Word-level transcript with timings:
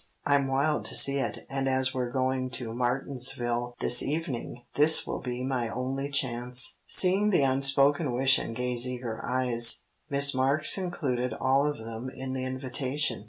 "I'm 0.25 0.47
wild 0.47 0.85
to 0.85 0.95
see 0.95 1.19
it, 1.19 1.45
and 1.47 1.69
as 1.69 1.93
we're 1.93 2.09
going 2.09 2.49
to 2.53 2.73
Martinsville 2.73 3.75
this 3.79 4.01
evening 4.01 4.63
this 4.73 5.05
will 5.05 5.21
be 5.21 5.43
my 5.43 5.69
only 5.69 6.09
chance." 6.09 6.79
Seeing 6.87 7.29
the 7.29 7.43
unspoken 7.43 8.11
wish 8.11 8.39
in 8.39 8.55
Gay's 8.55 8.87
eager 8.87 9.23
eyes, 9.23 9.83
Miss 10.09 10.33
Marks 10.33 10.75
included 10.75 11.35
all 11.39 11.67
of 11.69 11.77
them 11.77 12.09
in 12.11 12.33
the 12.33 12.45
invitation. 12.45 13.19